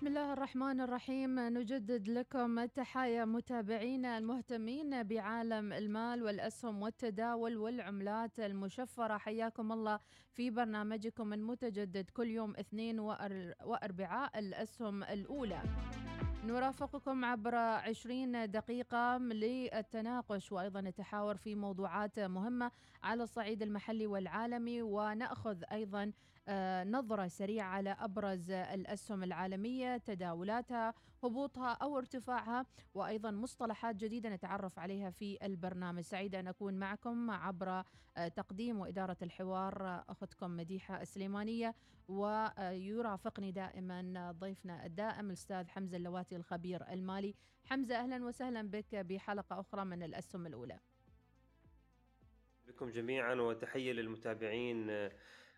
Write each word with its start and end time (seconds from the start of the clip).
بسم 0.00 0.06
الله 0.06 0.32
الرحمن 0.32 0.80
الرحيم. 0.80 1.40
نجدد 1.40 2.08
لكم 2.08 2.58
التحايا 2.58 3.24
متابعينا 3.24 4.18
المهتمين 4.18 5.02
بعالم 5.02 5.72
المال 5.72 6.22
والأسهم 6.22 6.82
والتداول 6.82 7.56
والعملات 7.56 8.40
المشفرة. 8.40 9.18
حياكم 9.18 9.72
الله 9.72 9.98
في 10.32 10.50
برنامجكم 10.50 11.32
المتجدد 11.32 12.10
كل 12.10 12.26
يوم 12.28 12.50
اثنين 12.56 13.00
وأربعاء 13.64 14.38
الأسهم 14.38 15.02
الأولى. 15.02 15.62
نرافقكم 16.44 17.24
عبر 17.24 17.54
20 17.54 18.50
دقيقة 18.50 19.18
للتناقش 19.18 20.52
وأيضا 20.52 20.80
نتحاور 20.80 21.36
في 21.36 21.54
موضوعات 21.54 22.18
مهمة 22.18 22.70
على 23.02 23.22
الصعيد 23.22 23.62
المحلي 23.62 24.06
والعالمي 24.06 24.82
ونأخذ 24.82 25.62
أيضا 25.72 26.12
نظرة 26.84 27.26
سريعة 27.28 27.66
على 27.68 27.96
أبرز 28.00 28.50
الأسهم 28.50 29.22
العالمية 29.22 29.96
تداولاتها 29.96 30.94
هبوطها 31.24 31.72
أو 31.72 31.98
ارتفاعها 31.98 32.66
وأيضا 32.94 33.30
مصطلحات 33.30 33.96
جديدة 33.96 34.30
نتعرف 34.30 34.78
عليها 34.78 35.10
في 35.10 35.38
البرنامج. 35.42 36.00
سعيدة 36.02 36.40
أن 36.40 36.46
أكون 36.48 36.74
معكم 36.74 37.30
عبر 37.30 37.82
آه، 38.16 38.28
تقديم 38.28 38.78
وإدارة 38.80 39.16
الحوار 39.22 39.86
آه، 39.86 40.04
أختكم 40.08 40.56
مديحة 40.56 41.02
السليمانية 41.02 41.74
ويرافقني 42.08 43.52
دائما 43.52 44.32
ضيفنا 44.40 44.86
الدائم 44.86 45.26
الأستاذ 45.26 45.68
حمزة 45.68 45.96
اللواتي 45.96 46.36
الخبير 46.36 46.88
المالي. 46.92 47.34
حمزة 47.64 47.96
أهلا 47.96 48.24
وسهلا 48.24 48.62
بك 48.62 48.94
بحلقة 48.94 49.60
أخرى 49.60 49.84
من 49.84 50.02
الأسهم 50.02 50.46
الأولى. 50.46 50.78
بكم 52.68 52.90
جميعا 52.90 53.34
وتحية 53.34 53.92
للمتابعين 53.92 54.90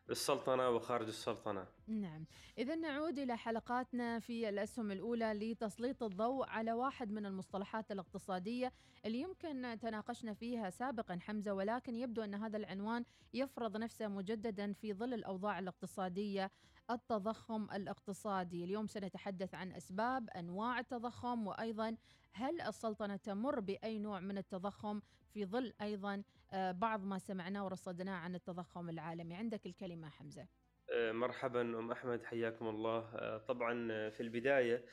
بالسلطنة 0.08 0.68
وخارج 0.68 1.06
السلطنة. 1.06 1.66
نعم. 1.86 2.24
إذا 2.58 2.74
نعود 2.74 3.18
إلى 3.18 3.36
حلقاتنا 3.36 4.18
في 4.18 4.48
الأسهم 4.48 4.90
الأولى 4.90 5.32
لتسليط 5.32 6.02
الضوء 6.02 6.46
على 6.48 6.72
واحد 6.72 7.12
من 7.12 7.26
المصطلحات 7.26 7.92
الاقتصادية 7.92 8.72
اللي 9.04 9.20
يمكن 9.20 9.78
تناقشنا 9.82 10.34
فيها 10.34 10.70
سابقا 10.70 11.18
حمزة 11.20 11.54
ولكن 11.54 11.96
يبدو 11.96 12.22
أن 12.22 12.34
هذا 12.34 12.56
العنوان 12.56 13.04
يفرض 13.34 13.76
نفسه 13.76 14.08
مجددا 14.08 14.72
في 14.72 14.94
ظل 14.94 15.14
الأوضاع 15.14 15.58
الاقتصادية 15.58 16.50
التضخم 16.90 17.64
الاقتصادي. 17.72 18.64
اليوم 18.64 18.86
سنتحدث 18.86 19.54
عن 19.54 19.72
أسباب 19.72 20.30
أنواع 20.30 20.78
التضخم 20.78 21.46
وأيضا 21.46 21.96
هل 22.32 22.60
السلطنة 22.60 23.16
تمر 23.16 23.60
بأي 23.60 23.98
نوع 23.98 24.20
من 24.20 24.38
التضخم 24.38 25.00
في 25.32 25.44
ظل 25.44 25.72
أيضا 25.80 26.22
بعض 26.54 27.04
ما 27.04 27.18
سمعناه 27.18 27.64
ورصدناه 27.64 28.16
عن 28.16 28.34
التضخم 28.34 28.88
العالمي. 28.88 29.34
عندك 29.34 29.66
الكلمة 29.66 30.08
حمزة. 30.08 30.48
آه، 30.90 31.12
مرحبا 31.12 31.60
أم 31.60 31.90
أحمد 31.90 32.24
حياكم 32.24 32.68
الله. 32.68 32.98
آه، 33.14 33.38
طبعا 33.38 33.88
في 34.10 34.20
البداية 34.20 34.84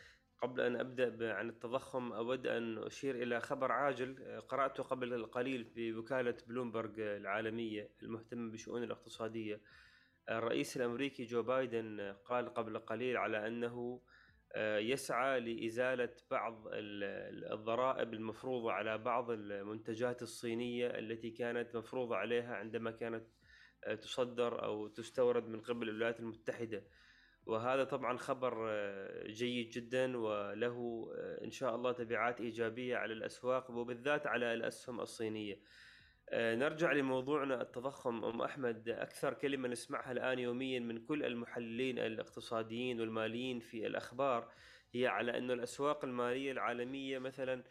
قبل 0.42 0.62
أن 0.62 0.76
أبدأ 0.76 1.34
عن 1.34 1.50
التضخم 1.50 2.14
أود 2.14 2.48
أن 2.48 2.78
أشير 2.78 3.24
إلى 3.24 3.40
خبر 3.40 3.72
عاجل 3.72 4.42
قرأته 4.42 4.84
قبل 4.84 5.14
القليل 5.14 5.66
في 5.66 5.94
وكالة 5.94 6.38
بلومبرج 6.48 7.00
العالمية 7.00 7.90
المهتمة 8.04 8.52
بالشؤون 8.52 8.84
الاقتصادية. 8.84 9.62
الرئيس 10.30 10.78
الأمريكي 10.78 11.24
جو 11.24 11.44
بايدن 11.44 12.16
قال 12.26 12.54
قبل 12.54 12.80
قليل 12.80 13.18
على 13.18 13.48
أنه 13.48 13.70
آه، 13.70 14.19
يسعى 14.58 15.40
لإزالة 15.40 16.10
بعض 16.32 16.64
الضرائب 17.54 18.14
المفروضة 18.14 18.72
على 18.72 18.98
بعض 18.98 19.32
المنتجات 19.32 20.22
الصينية 20.22 20.88
التي 20.88 21.30
كانت 21.32 21.76
مفروضة 21.76 22.16
عليها 22.16 22.56
عندما 22.56 22.92
كانت 22.92 23.28
آه، 23.84 23.96
تصدر 23.96 24.64
أو 24.64 24.88
تستورد 24.88 25.48
من 25.48 25.62
قبل 25.62 25.90
الولايات 25.90 26.20
المتحدة. 26.20 26.84
وهذا 27.46 27.84
طبعا 27.84 28.18
خبر 28.18 28.70
آه، 28.70 29.28
جيد 29.28 29.70
جدا 29.70 30.18
وله 30.18 31.08
إن 31.44 31.52
شاء 31.52 31.76
الله 31.76 31.92
تبعات 31.92 32.42
إيجابية 32.42 32.98
على 32.98 33.14
الأسواق 33.14 33.72
وبالذات 33.72 34.28
على 34.28 34.54
الأسهم 34.54 35.02
الصينية. 35.02 35.54
آه، 35.56 35.60
نرجع 36.34 36.92
لموضوعنا 36.92 37.62
التضخم. 37.62 38.26
أم 38.26 38.42
أحمد 38.42 38.90
أكثر 38.90 39.34
كلمة 39.34 39.68
نسمعها 39.68 40.12
الآن 40.12 40.40
يوميا 40.40 40.80
من 40.80 41.06
كل 41.06 41.24
المحللين 41.24 42.00
الاقتصاديين 42.00 43.02
والماليين 43.02 43.60
في 43.60 43.88
الأخبار 43.88 44.52
هي 44.94 45.08
على 45.08 45.38
إنه 45.38 45.54
الأسواق 45.54 46.06
المالية 46.06 46.52
العالمية 46.52 47.20
مثلا 47.20 47.64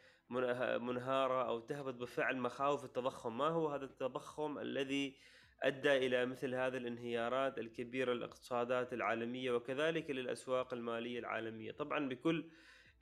منهارة 0.79 1.49
أو 1.49 1.61
تهبط 1.61 1.95
بفعل 1.95 2.37
مخاوف 2.37 2.85
التضخم، 2.85 3.39
ما 3.39 3.49
هو 3.49 3.69
هذا 3.69 3.85
التضخم 3.85 4.59
الذي 4.59 5.17
أدى 5.63 5.97
إلى 5.97 6.27
مثل 6.27 6.55
هذه 6.55 6.77
الانهيارات 6.77 7.59
الكبيرة 7.59 8.13
للاقتصادات 8.13 8.93
العالمية 8.93 9.53
وكذلك 9.53 10.11
للأسواق 10.11 10.75
المالية 10.75 11.19
العالمية، 11.19 11.73
طبعا 11.73 12.09
بكل 12.09 12.45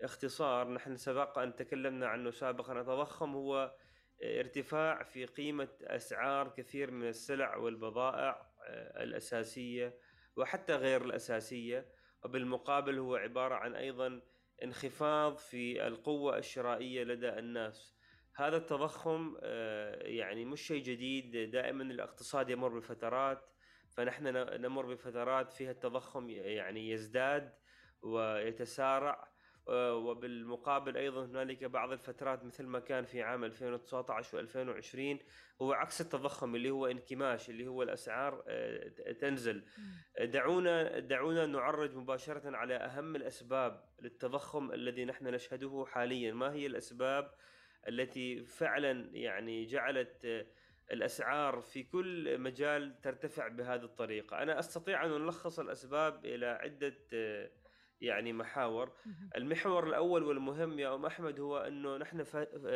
اختصار 0.02 0.68
نحن 0.68 0.96
سبق 0.96 1.38
أن 1.38 1.56
تكلمنا 1.56 2.06
عنه 2.06 2.30
سابقا. 2.30 2.80
التضخم 2.80 3.34
هو 3.34 3.74
ارتفاع 4.22 5.02
في 5.02 5.24
قيمة 5.24 5.68
أسعار 5.82 6.48
كثير 6.48 6.90
من 6.90 7.08
السلع 7.08 7.56
والبضائع 7.56 8.46
آه، 8.66 9.02
الأساسية 9.02 9.98
وحتى 10.36 10.74
غير 10.74 11.04
الأساسية. 11.04 11.96
وبالمقابل 12.24 12.98
هو 12.98 13.16
عبارة 13.16 13.54
عن 13.54 13.74
أيضا 13.74 14.20
انخفاض 14.62 15.36
في 15.36 15.86
القوة 15.86 16.38
الشرائية 16.38 17.04
لدى 17.04 17.28
الناس. 17.28 17.96
هذا 18.34 18.56
التضخم 18.56 19.36
آه، 19.42 20.02
يعني 20.02 20.44
مش 20.44 20.60
شيء 20.60 20.82
جديد. 20.82 21.50
دائما 21.50 21.82
الاقتصاد 21.82 22.50
يمر 22.50 22.78
بفترات 22.78 23.50
فنحن 23.90 24.26
نمر 24.60 24.86
بفترات 24.86 25.52
فيها 25.52 25.70
التضخم 25.70 26.30
يعني 26.30 26.90
يزداد 26.90 27.52
ويتسارع. 28.02 29.35
وبالمقابل 29.68 30.96
أيضا 30.96 31.24
هنالك 31.24 31.64
بعض 31.64 31.92
الفترات 31.92 32.44
مثل 32.44 32.66
ما 32.66 32.78
كان 32.78 33.04
في 33.04 33.22
عام 33.22 33.44
2019 33.44 34.46
و2020 34.46 35.24
هو 35.62 35.72
عكس 35.72 36.00
التضخم 36.00 36.54
اللي 36.54 36.70
هو 36.70 36.86
انكماش 36.86 37.50
اللي 37.50 37.66
هو 37.66 37.82
الأسعار 37.82 38.44
آه، 38.48 38.88
تنزل. 39.20 39.64
دعونا 40.20 40.98
دعونا 40.98 41.46
نعرج 41.46 41.96
مباشرة 41.96 42.56
على 42.56 42.74
أهم 42.74 43.16
الأسباب 43.16 43.84
للتضخم 44.02 44.72
الذي 44.72 45.04
نحن 45.04 45.26
نشهده 45.26 45.84
حاليا. 45.88 46.32
ما 46.32 46.52
هي 46.52 46.66
الأسباب 46.66 47.34
التي 47.88 48.44
فعلا 48.44 49.10
يعني 49.12 49.64
جعلت 49.64 50.24
آه، 50.24 50.46
الأسعار 50.92 51.60
في 51.60 51.82
كل 51.82 52.38
مجال 52.38 53.00
ترتفع 53.00 53.48
بهذه 53.48 53.84
الطريقة؟ 53.84 54.42
أنا 54.42 54.58
أستطيع 54.58 55.04
أن 55.04 55.12
ألخص 55.12 55.58
الأسباب 55.58 56.24
إلى 56.24 56.46
عدة 56.46 56.96
يعني 58.00 58.32
محاور. 58.32 58.92
المحور 59.36 59.88
الأول 59.88 60.22
والمهم 60.22 60.78
يا 60.78 60.94
أم 60.94 61.06
أحمد 61.06 61.40
هو 61.40 61.58
إنه 61.58 61.96
نحن 61.96 62.24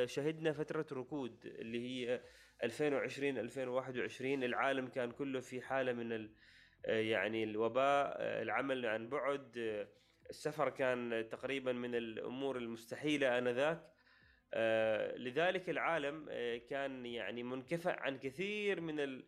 شهدنا 0.06 0.52
فترة 0.52 0.86
ركود 0.92 1.46
اللي 1.46 1.80
هي 1.80 2.20
2020 2.64 3.38
2021 3.38 4.44
العالم 4.44 4.86
كان 4.86 5.10
كله 5.10 5.40
في 5.40 5.60
حالة 5.60 5.92
من 5.92 6.28
يعني 6.84 7.44
الوباء 7.44 8.16
العمل 8.42 8.86
عن 8.86 9.08
بعد. 9.08 9.86
السفر 10.30 10.70
كان 10.70 11.28
تقريبا 11.30 11.72
من 11.72 11.94
الأمور 11.94 12.56
المستحيلة 12.56 13.38
آنذاك. 13.38 13.90
لذلك 15.16 15.70
العالم 15.70 16.28
كان 16.70 17.06
يعني 17.06 17.42
منكفأ 17.42 18.00
عن 18.00 18.18
كثير 18.18 18.80
من 18.80 19.22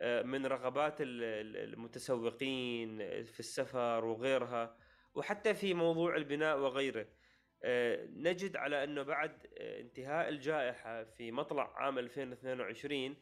آه، 0.00 0.22
من 0.22 0.46
رغبات 0.46 0.96
المتسوقين 1.00 2.98
في 3.24 3.40
السفر 3.40 4.04
وغيرها. 4.04 4.76
وحتى 5.18 5.54
في 5.54 5.74
موضوع 5.74 6.16
البناء 6.16 6.58
وغيره. 6.58 7.06
آه، 7.64 8.06
نجد 8.06 8.56
على 8.56 8.84
أنه 8.84 9.02
بعد 9.02 9.46
انتهاء 9.60 10.28
الجائحة 10.28 11.04
في 11.04 11.32
مطلع 11.32 11.72
عام 11.76 11.98
2022 11.98 13.16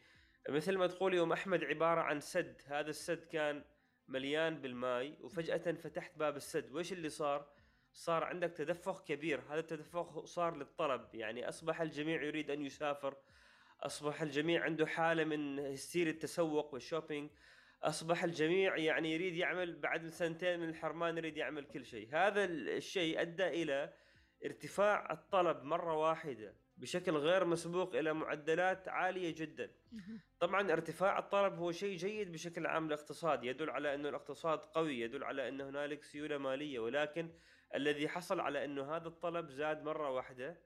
مثل 0.49 0.77
ما 0.77 0.87
تقول 0.87 1.13
يوم 1.13 1.31
أحمد 1.31 1.63
عبارة 1.63 2.01
عن 2.01 2.19
سد. 2.19 2.61
هذا 2.67 2.89
السد 2.89 3.27
كان 3.27 3.63
مليان 4.07 4.61
بالماء 4.61 5.17
وفجأة 5.21 5.71
فتحت 5.71 6.17
باب 6.17 6.35
السد. 6.35 6.71
وش 6.71 6.93
اللي 6.93 7.09
صار؟ 7.09 7.49
صار 7.91 8.23
عندك 8.23 8.51
تدفق 8.51 9.03
كبير. 9.03 9.41
هذا 9.49 9.59
التدفق 9.59 10.25
صار 10.25 10.57
للطلب. 10.57 11.15
يعني 11.15 11.49
أصبح 11.49 11.81
الجميع 11.81 12.23
يريد 12.23 12.51
أن 12.51 12.61
يسافر 12.61 13.15
أصبح 13.81 14.21
الجميع 14.21 14.63
عنده 14.63 14.85
حالة 14.85 15.23
من 15.23 15.59
هستيريا 15.59 16.11
التسوق 16.11 16.73
والشوبينج. 16.73 17.29
أصبح 17.83 18.23
الجميع 18.23 18.77
يعني 18.77 19.13
يريد 19.13 19.35
يعمل 19.35 19.79
بعد 19.79 20.07
سنتين 20.07 20.59
من 20.59 20.69
الحرمان 20.69 21.17
يريد 21.17 21.37
يعمل 21.37 21.65
كل 21.65 21.85
شيء. 21.85 22.09
هذا 22.11 22.45
الشيء 22.45 23.21
أدى 23.21 23.47
إلى 23.47 23.93
ارتفاع 24.45 25.11
الطلب 25.11 25.63
مرة 25.63 25.95
واحدة 25.95 26.55
بشكل 26.77 27.11
غير 27.11 27.45
مسبوق 27.45 27.95
إلى 27.95 28.13
معدلات 28.13 28.87
عالية 28.87 29.35
جدا. 29.35 29.71
طبعا 30.39 30.71
ارتفاع 30.71 31.19
الطلب 31.19 31.53
هو 31.53 31.71
شيء 31.71 31.97
جيد 31.97 32.31
بشكل 32.31 32.65
عام 32.65 32.87
للاقتصاد، 32.87 33.43
يدل 33.43 33.69
على 33.69 33.95
انه 33.95 34.09
الاقتصاد 34.09 34.59
قوي، 34.59 34.99
يدل 34.99 35.23
على 35.23 35.49
أن 35.49 35.61
هنالك 35.61 36.03
سيولة 36.03 36.37
مالية، 36.37 36.79
ولكن 36.79 37.29
الذي 37.75 38.07
حصل 38.07 38.39
على 38.39 38.65
انه 38.65 38.95
هذا 38.95 39.07
الطلب 39.07 39.49
زاد 39.49 39.83
مرة 39.83 40.09
واحدة 40.09 40.57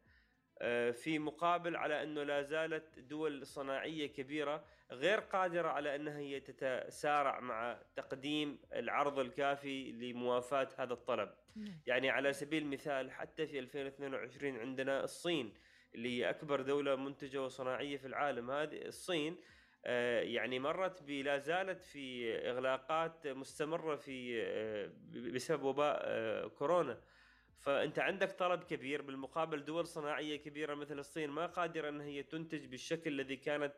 في 0.92 1.20
مقابل 1.20 1.76
على 1.76 2.04
أنه 2.04 2.24
لا 2.24 2.42
زالت 2.42 3.00
دول 3.00 3.46
صناعية 3.46 4.08
كبيرة 4.08 4.64
غير 4.92 5.20
قادرة 5.20 5.68
على 5.68 5.96
أنها 5.96 6.18
هي 6.18 6.40
تتسارع 6.40 7.40
مع 7.40 7.80
تقديم 7.96 8.60
العرض 8.74 9.20
الكافي 9.20 9.92
لموافاة 9.92 10.70
هذا 10.78 10.94
الطلب. 10.94 11.30
نعم. 11.56 11.82
يعني 11.88 12.10
على 12.10 12.34
سبيل 12.34 12.64
المثال 12.64 13.12
حتى 13.12 13.48
في 13.48 13.60
2022 13.60 14.58
عندنا 14.60 15.04
الصين 15.04 15.54
اللي 15.96 16.20
هي 16.20 16.30
أكبر 16.30 16.62
دولة 16.62 16.96
منتجة 16.96 17.44
وصناعية 17.44 17.98
في 17.98 18.08
العالم 18.08 18.52
هذه 18.52 18.86
الصين 18.86 19.38
آه، 19.86 20.22
يعني 20.22 20.60
مرت 20.60 21.04
بلا 21.04 21.38
زالت 21.38 21.84
في 21.84 22.36
إغلاقات 22.50 23.28
مستمرة 23.28 23.96
في 23.96 24.44
آه، 24.44 24.92
بسبب 25.34 25.64
وباء 25.64 26.02
آه، 26.04 26.48
كورونا 26.48 27.02
فأنت 27.62 28.00
عندك 28.00 28.32
طلب 28.32 28.64
كبير 28.64 29.02
بالمقابل 29.02 29.66
دول 29.66 29.88
صناعية 29.88 30.36
كبيرة 30.36 30.76
مثل 30.76 31.00
الصين 31.00 31.30
ما 31.30 31.46
قادرة 31.46 31.90
أن 31.90 32.02
هي 32.02 32.24
تنتج 32.24 32.66
بالشكل 32.66 33.12
الذي 33.12 33.36
كانت 33.36 33.74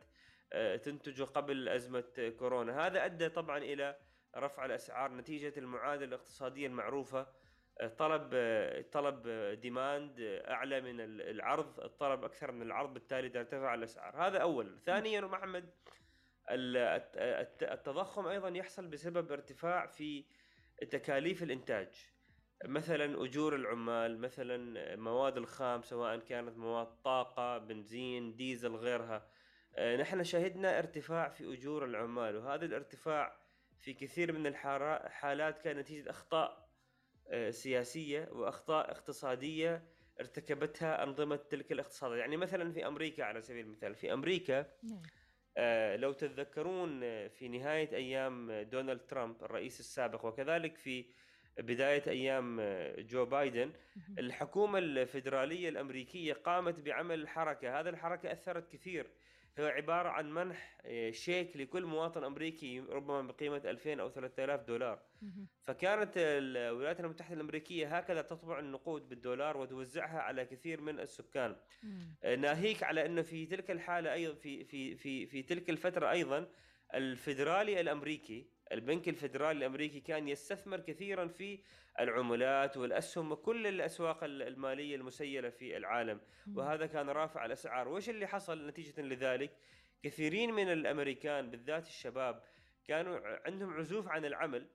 تنتجه 0.82 1.24
قبل 1.24 1.68
أزمة 1.68 2.34
كورونا. 2.38 2.86
هذا 2.86 3.04
أدى 3.04 3.28
طبعا 3.28 3.58
إلى 3.58 3.96
رفع 4.36 4.64
الأسعار 4.64 5.12
نتيجة 5.12 5.58
المعادلة 5.58 6.08
الاقتصادية 6.08 6.66
المعروفة. 6.66 7.26
طلب 7.98 8.30
طلب 8.92 9.28
ديماند 9.60 10.20
أعلى 10.48 10.80
من 10.80 11.00
العرض. 11.20 11.80
الطلب 11.80 12.24
أكثر 12.24 12.52
من 12.52 12.62
العرض 12.62 12.94
بالتالي 12.94 13.28
ترتفع 13.28 13.74
الأسعار. 13.74 14.16
هذا 14.16 14.38
اولا 14.38 14.78
ثانيا 14.86 15.20
محمد 15.20 15.70
التضخم 16.50 18.26
أيضا 18.26 18.48
يحصل 18.48 18.86
بسبب 18.86 19.32
ارتفاع 19.32 19.86
في 19.86 20.24
تكاليف 20.90 21.42
الإنتاج. 21.42 22.13
مثلا 22.64 23.24
أجور 23.24 23.54
العمال 23.54 24.20
مثلا 24.20 24.96
مواد 24.96 25.36
الخام 25.36 25.82
سواء 25.82 26.18
كانت 26.18 26.56
مواد 26.56 26.86
طاقة 27.04 27.58
بنزين 27.58 28.36
ديزل 28.36 28.74
غيرها. 28.74 29.28
نحن 30.00 30.24
شهدنا 30.24 30.78
ارتفاع 30.78 31.28
في 31.28 31.52
أجور 31.52 31.84
العمال 31.84 32.36
وهذا 32.36 32.64
الارتفاع 32.64 33.44
في 33.80 33.94
كثير 33.94 34.32
من 34.32 34.46
الحالات 34.46 35.58
كان 35.58 35.78
نتيجة 35.78 36.10
أخطاء 36.10 36.64
آه، 37.28 37.50
سياسية 37.50 38.28
وأخطاء 38.32 38.90
اقتصادية 38.90 39.88
ارتكبتها 40.20 41.02
أنظمة 41.02 41.36
تلك 41.36 41.72
الاقتصادات، 41.72 42.18
يعني 42.18 42.36
مثلا 42.36 42.72
في 42.72 42.86
أمريكا 42.86 43.24
على 43.24 43.42
سبيل 43.42 43.64
المثال، 43.64 43.94
في 43.94 44.12
أمريكا 44.12 44.66
نعم. 44.82 45.02
آه 45.56 45.96
لو 45.96 46.12
تتذكرون 46.12 47.00
آه، 47.04 47.28
في 47.28 47.48
نهاية 47.48 47.96
أيام 47.96 48.52
دونالد 48.62 49.00
ترامب 49.00 49.44
الرئيس 49.44 49.80
السابق 49.80 50.24
وكذلك 50.24 50.76
في 50.76 51.06
بداية 51.58 52.02
أيام 52.06 52.60
آه، 52.60 53.00
جو 53.00 53.24
بايدن. 53.24 53.72
الحكومة 54.18 54.78
الفيدرالية 54.78 55.68
الأمريكية 55.68 56.32
قامت 56.32 56.80
بعمل 56.80 57.28
حركة، 57.28 57.80
هذا 57.80 57.90
الحركة 57.90 58.32
أثرت 58.32 58.72
كثير. 58.72 59.06
هو 59.60 59.64
عبارة 59.64 60.08
عن 60.08 60.32
منح 60.34 60.78
آه، 60.84 61.10
شيك 61.10 61.56
لكل 61.56 61.84
مواطن 61.84 62.24
أمريكي 62.24 62.80
ربما 62.80 63.22
بقيمة 63.22 63.62
2000 63.64 64.00
أو 64.00 64.10
3000 64.10 64.60
دولار. 64.60 65.02
فكانت 65.62 66.12
الولايات 66.16 67.00
المتحدة 67.00 67.34
الأمريكية 67.34 67.96
هكذا 67.96 68.22
تطبع 68.22 68.58
النقود 68.58 69.08
بالدولار 69.08 69.56
وتوزعها 69.56 70.18
على 70.20 70.44
كثير 70.44 70.80
من 70.80 71.00
السكان. 71.00 71.56
آه، 72.24 72.36
ناهيك 72.36 72.82
على 72.82 73.06
أنه 73.06 73.22
في 73.22 73.46
تلك 73.46 73.70
الحالة 73.70 74.12
أيضا 74.12 74.34
في, 74.34 74.64
في, 74.64 74.96
في, 74.96 75.26
في 75.26 75.42
تلك 75.42 75.70
الفترة 75.70 76.10
أيضا 76.10 76.48
الفيدرالي 76.94 77.80
الأمريكي 77.80 78.46
البنك 78.72 79.08
الفيدرالي 79.08 79.58
الأمريكي 79.58 80.00
كان 80.00 80.28
يستثمر 80.28 80.80
كثيرا 80.80 81.28
في 81.28 81.60
العملات 82.00 82.76
والأسهم 82.76 83.32
وكل 83.32 83.66
الأسواق 83.66 84.24
المالية 84.24 84.96
المسيلة 84.96 85.50
في 85.50 85.76
العالم. 85.76 86.20
وهذا 86.54 86.86
كان 86.86 87.08
رافع 87.08 87.44
الأسعار. 87.44 87.88
وش 87.88 88.08
اللي 88.08 88.26
حصل 88.26 88.66
نتيجة 88.66 89.00
لذلك؟ 89.02 89.56
كثيرين 90.02 90.54
من 90.54 90.72
الأمريكان 90.72 91.50
بالذات 91.50 91.86
الشباب 91.86 92.42
كانوا 92.84 93.20
عندهم 93.46 93.74
عزوف 93.74 94.08
عن 94.08 94.24
العمل 94.24 94.66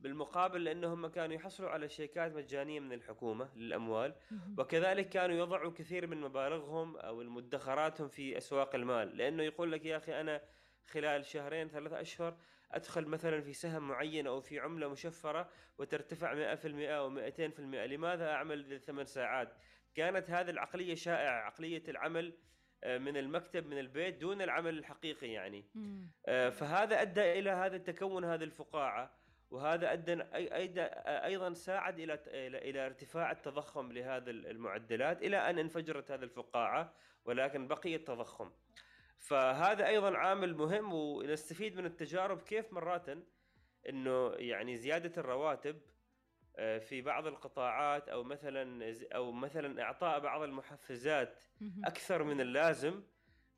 بالمقابل 0.00 0.64
لأنهم 0.64 1.06
كانوا 1.06 1.34
يحصلوا 1.36 1.70
على 1.70 1.88
شيكات 1.88 2.32
مجانية 2.32 2.80
من 2.80 2.92
الحكومة 2.92 3.50
للأموال. 3.56 4.14
وكذلك 4.58 5.08
كانوا 5.08 5.36
يضعوا 5.36 5.72
كثير 5.72 6.06
من 6.06 6.20
مبالغهم 6.20 6.96
أو 6.96 7.22
مدخراتهم 7.22 8.08
في 8.08 8.36
أسواق 8.36 8.74
المال. 8.74 9.16
لأنه 9.16 9.42
يقول 9.42 9.72
لك 9.72 9.84
يا 9.84 9.96
أخي 9.96 10.20
أنا 10.20 10.42
خلال 10.86 11.24
شهرين 11.24 11.68
ثلاثة 11.68 12.00
أشهر 12.00 12.36
أدخل 12.72 13.06
مثلا 13.06 13.40
في 13.40 13.52
سهم 13.52 13.88
معين 13.88 14.26
أو 14.26 14.40
في 14.40 14.58
عملة 14.60 14.88
مشفرة 14.88 15.50
وترتفع 15.78 16.54
100% 16.56 16.66
أو 16.66 17.30
200% 17.30 17.60
لماذا 17.60 18.30
أعمل 18.30 18.80
ثمان 18.80 19.06
ساعات؟ 19.06 19.54
كانت 19.94 20.30
هذه 20.30 20.50
العقلية 20.50 20.94
شائعة 20.94 21.40
عقلية 21.40 21.82
العمل 21.88 22.34
آه، 22.84 22.98
من 22.98 23.16
المكتب 23.16 23.66
من 23.66 23.78
البيت 23.78 24.18
دون 24.20 24.42
العمل 24.42 24.78
الحقيقي 24.78 25.28
يعني. 25.28 25.64
آه، 26.26 26.50
فهذا 26.50 27.02
أدى 27.02 27.38
إلى 27.38 27.50
هذا 27.50 27.76
التكون 27.76 28.24
هذه 28.24 28.44
الفقاعة 28.44 29.24
وهذا 29.50 29.92
أدى 29.92 30.22
أيضا 31.06 31.52
ساعد 31.52 31.98
إلى 31.98 32.20
إلى 32.56 32.86
ارتفاع 32.86 33.30
التضخم 33.30 33.92
لهذا 33.92 34.30
المعدلات 34.30 35.22
إلى 35.22 35.36
أن 35.50 35.58
انفجرت 35.58 36.10
هذه 36.10 36.22
الفقاعة 36.22 36.94
ولكن 37.24 37.68
بقي 37.68 37.94
التضخم. 37.94 38.50
فهذا 39.24 39.86
أيضا 39.86 40.16
عامل 40.16 40.56
مهم 40.56 40.92
ونستفيد 40.92 41.76
من 41.76 41.86
التجارب 41.86 42.42
كيف 42.42 42.72
مرات 42.72 43.06
إنه 43.88 44.32
يعني 44.36 44.76
زيادة 44.76 45.20
الرواتب 45.20 45.80
آه، 46.56 46.78
في 46.78 47.02
بعض 47.02 47.26
القطاعات 47.26 48.08
أو 48.08 48.24
مثلا 48.24 48.94
أو 49.14 49.32
مثلا 49.32 49.82
إعطاء 49.82 50.20
بعض 50.20 50.42
المحفزات 50.42 51.42
أكثر 51.84 52.22
من 52.22 52.40
اللازم 52.40 53.02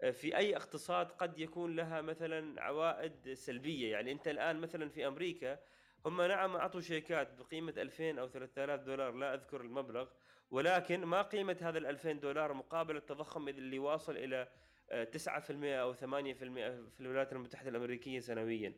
آه، 0.02 0.11
في 0.11 0.37
أي 0.37 0.56
اقتصاد 0.56 1.06
قد 1.06 1.38
يكون 1.38 1.76
لها 1.76 2.00
مثلا 2.00 2.62
عوائد 2.62 3.32
سلبية. 3.32 3.92
يعني 3.92 4.12
أنت 4.12 4.28
الآن 4.28 4.61
مثلا 4.61 4.88
في 4.88 5.06
أمريكا 5.06 5.58
هم 6.06 6.23
نعم 6.23 6.56
أعطوا 6.56 6.80
شيكات 6.80 7.32
بقيمة 7.38 7.75
2000 7.76 8.20
أو 8.20 8.28
3000 8.28 8.80
دولار 8.80 9.12
لا 9.12 9.35
أذكر 9.35 9.61
المبلغ 9.61 10.08
ولكن 10.50 11.04
ما 11.04 11.23
قيمة 11.23 11.56
هذا 11.61 11.78
ال 11.78 11.87
2000 11.87 12.12
دولار 12.12 12.52
مقابل 12.52 12.96
التضخم 12.96 13.49
اللي 13.49 13.78
واصل 13.78 14.16
إلى 14.16 14.49
9% 14.90 15.50
أو 15.64 15.94
8% 15.94 15.96
في 15.98 17.00
الولايات 17.00 17.32
المتحدة 17.32 17.70
الأمريكية 17.70 18.20
سنويا. 18.20 18.74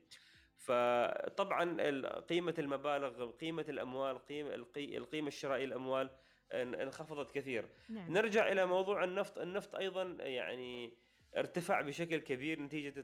فطبعا 0.56 1.76
قيمة 2.20 2.54
المبالغ 2.58 3.30
قيمة 3.30 3.64
الأموال 3.68 4.18
قيمه 4.18 4.54
القيمة 4.76 5.28
الشرائية 5.28 5.64
للاموال 5.66 6.10
انخفضت 6.52 7.30
كثير. 7.30 7.68
نعم. 7.88 8.12
نرجع 8.12 8.52
إلى 8.52 8.66
موضوع 8.66 9.04
النفط. 9.04 9.38
النفط 9.38 9.74
أيضا 9.74 10.02
يعني 10.20 10.94
ارتفع 11.36 11.80
بشكل 11.80 12.16
كبير 12.16 12.60
نتيجة 12.60 13.00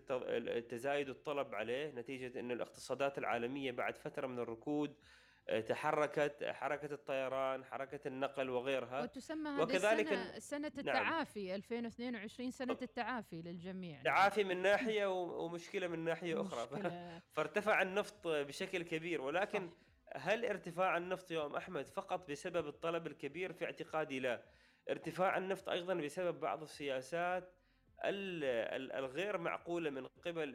تزايد 0.60 1.08
الطلب 1.08 1.54
عليه 1.54 1.90
نتيجة 1.90 2.40
أن 2.40 2.50
الاقتصادات 2.50 3.18
العالمية 3.18 3.72
بعد 3.72 3.96
فترة 3.96 4.26
من 4.26 4.38
الركود 4.38 4.94
تحركت 5.68 6.44
حركة 6.44 6.94
الطيران 6.94 7.64
حركة 7.64 8.08
النقل 8.08 8.50
وغيرها. 8.50 9.02
وتسمى 9.02 9.50
هذه 9.50 9.62
وكذلك 9.62 10.12
السنة, 10.12 10.38
سنة 10.38 10.72
نعم. 10.76 10.78
التعافي 10.78 11.46
نعم 11.46 11.54
2022 11.54 12.50
سنة 12.50 12.76
التعافي 12.82 13.42
للجميع. 13.42 14.02
تعافي 14.02 14.44
من 14.44 14.62
ناحية 14.62 15.06
ومشكلة 15.44 15.88
من 15.88 15.98
ناحية 15.98 16.40
أخرى. 16.40 16.68
فارتفع 17.36 17.82
النفط 17.82 18.28
بشكل 18.28 18.82
كبير. 18.82 19.20
ولكن 19.20 19.68
صح. 19.68 19.74
هل 20.16 20.44
ارتفاع 20.44 20.96
النفط 20.96 21.30
يوم 21.30 21.56
أحمد 21.56 21.86
فقط 21.86 22.30
بسبب 22.30 22.68
الطلب 22.68 23.06
الكبير 23.06 23.52
في 23.52 23.64
اعتقادي؟ 23.64 24.20
لا. 24.20 24.42
ارتفاع 24.90 25.38
النفط 25.38 25.68
أيضا 25.68 25.94
بسبب 25.94 26.40
بعض 26.40 26.62
السياسات 26.62 27.52
الغير 28.08 29.38
معقولة 29.38 29.90
من 29.90 30.06
قبل 30.06 30.46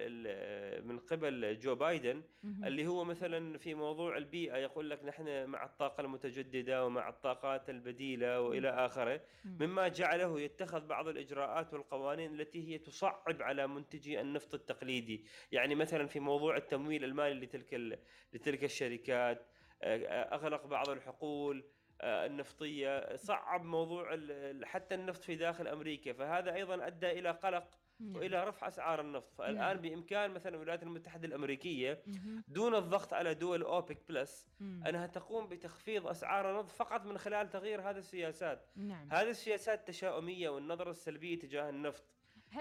من 0.84 1.00
قبل 1.00 1.60
جو 1.60 1.76
بايدن 1.76 2.24
اللي 2.44 2.88
هو 2.88 3.04
مثلا 3.04 3.58
في 3.58 3.74
موضوع 3.74 4.18
البيئة 4.18 4.58
يقول 4.58 4.90
لك 4.90 5.06
نحن 5.06 5.46
مع 5.46 5.66
الطاقة 5.66 6.02
المتجددة 6.02 6.86
ومع 6.86 7.10
الطاقات 7.10 7.70
البديلة 7.70 8.42
وإلى 8.42 8.70
آخره. 8.70 9.22
مما 9.46 9.88
جعله 9.88 10.42
يتخذ 10.42 10.88
بعض 10.88 11.08
الإجراءات 11.08 11.74
والقوانين 11.74 12.40
التي 12.40 12.70
هي 12.70 12.78
تصعب 12.78 13.42
على 13.42 13.68
منتجي 13.68 14.22
النفط 14.22 14.54
التقليدي. 14.54 15.26
يعني 15.52 15.76
مثلا 15.76 16.08
في 16.08 16.20
موضوع 16.20 16.58
التمويل 16.58 17.04
المالي 17.04 17.46
لتلك 17.46 18.00
لتلك 18.34 18.64
الشركات 18.64 19.46
أغلق 19.84 20.66
بعض 20.66 20.90
الحقول 20.90 21.58
آه، 21.58 21.79
النفطية 22.02 23.16
صعب 23.16 23.66
موضوع 23.66 24.20
حتى 24.64 24.96
النفط 24.96 25.24
في 25.24 25.36
داخل 25.36 25.68
أمريكا 25.68 26.14
فهذا 26.14 26.54
أيضا 26.54 26.88
أدى 26.88 27.12
إلى 27.12 27.32
قلق 27.32 27.80
نعم. 28.00 28.16
وإلى 28.16 28.44
رفع 28.44 28.68
أسعار 28.68 29.02
النفط 29.02 29.34
فالآن 29.34 29.56
نعم. 29.56 29.78
بإمكان 29.78 30.32
مثلا 30.32 30.56
الولايات 30.56 30.84
المتحدة 30.84 31.28
الأمريكية 31.28 32.04
دون 32.48 32.76
الضغط 32.76 33.14
على 33.14 33.34
دول 33.34 33.62
أوبك 33.62 33.98
بلس 34.10 34.48
أنها 34.62 35.08
تقوم 35.08 35.48
بتخفيض 35.48 36.08
أسعار 36.08 36.52
النفط 36.52 36.70
فقط 36.70 37.06
من 37.06 37.18
خلال 37.18 37.50
تغيير 37.50 37.82
هذه 37.82 37.98
السياسات 37.98 38.66
نعم. 38.76 39.10
هذه 39.12 39.30
السياسات 39.30 39.80
التشاؤميه 39.80 40.50
والنظرة 40.50 40.92
السلبية 40.92 41.40
تجاه 41.40 41.70
النفط 41.70 42.04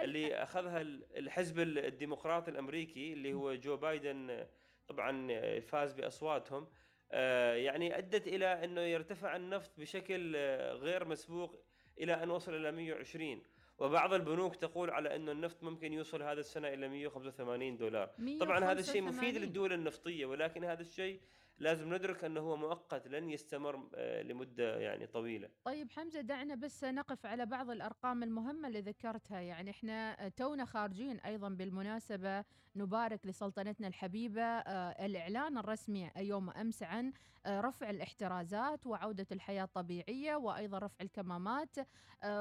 اللي 0.02 0.35
أخذها 0.35 0.80
الحزب 1.16 1.59
الديمقراطي 1.59 2.50
الأمريكي 2.50 3.12
اللي 3.12 3.35
هو 3.35 3.54
جو 3.54 3.76
بايدن 3.76 4.47
طبعا 4.88 5.28
فاز 5.61 5.92
بأصواتهم 5.92 6.62
آه، 6.62 6.68
يعني 7.55 7.99
أدت 7.99 8.29
إلى 8.29 8.65
أنه 8.65 8.81
يرتفع 8.81 9.37
النفط 9.37 9.71
بشكل 9.79 10.33
آه، 10.37 10.73
غير 10.73 11.05
مسبوق 11.05 11.65
إلى 12.00 12.23
أن 12.23 12.31
وصل 12.31 12.55
إلى 12.55 12.73
120 12.73 13.43
وبعض 13.79 14.15
البنوك 14.15 14.57
تقول 14.57 14.91
على 14.91 15.17
أنه 15.17 15.33
النفط 15.33 15.62
ممكن 15.62 15.93
يوصل 15.93 16.23
هذا 16.23 16.41
السنة 16.41 16.69
إلى 16.69 16.88
185 16.88 17.77
دولار 17.77 18.11
185. 18.19 18.38
طبعا 18.38 18.73
هذا 18.73 18.81
الشيء 18.81 19.03
مفيد 19.03 19.37
للدول 19.37 19.73
النفطية 19.73 20.27
ولكن 20.27 20.65
هذا 20.65 20.81
الشيء 20.81 21.21
لازم 21.61 21.95
ندرك 21.95 22.25
أنه 22.25 22.41
هو 22.41 22.57
مؤقت 22.57 23.09
لن 23.09 23.31
يستمر 23.31 23.88
آه، 23.95 24.23
لمدة 24.23 24.79
يعني 24.79 25.07
طويلة. 25.07 25.49
طيب 25.65 25.91
حمزة 25.91 26.21
دعنا 26.21 26.55
بس 26.55 26.85
نقف 26.85 27.27
على 27.27 27.47
بعض 27.47 27.71
الأرقام 27.71 28.23
المهمة 28.23 28.69
اللي 28.69 28.81
ذكرتها 28.81 29.41
يعني 29.41 29.71
إحنا 29.71 30.29
تونا 30.29 30.65
خارجين 30.65 31.21
أيضا 31.21 31.49
بالمناسبة 31.49 32.45
نبارك 32.77 33.27
لسلطنتنا 33.27 33.88
الحبيبة 33.88 34.43
آه، 34.43 35.07
الإعلان 35.07 35.59
الرسمي 35.59 36.11
يوم 36.17 36.50
أمس 36.50 36.83
عن 36.83 37.12
آه، 37.47 37.61
رفع 37.61 37.91
الاحترازات 37.91 38.87
وعودة 38.87 39.27
الحياة 39.33 39.65
الطبيعية 39.65 40.37
وأيضا 40.37 40.79
رفع 40.79 40.97
الكمامات 41.00 41.77